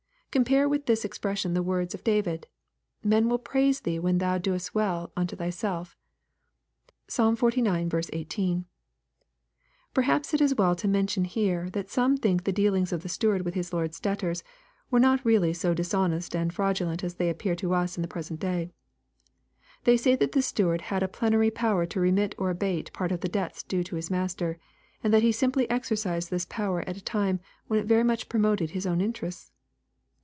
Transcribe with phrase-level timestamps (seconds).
[0.33, 2.47] Compare with this expression the words of David,"
[3.03, 5.97] Men wiD praise thee when thou doest well unto thyself."
[7.09, 7.23] (Psa.
[7.23, 8.09] xlix.
[8.13, 8.63] 18.)
[9.93, 13.41] Perhaps it is well to mention here, that some think the dealings of the steward
[13.41, 14.41] with his lord's debtors
[14.89, 18.39] were not really so dishonest and fraudulent as they appear to us in the present
[18.39, 18.71] day.
[19.83, 23.19] They say that this steward had a plenary power to remit or abate part of
[23.19, 24.57] the debts due to his master,
[25.03, 28.69] and that he simply exercised this power at a time when it very much promoted
[28.69, 29.51] his own interests.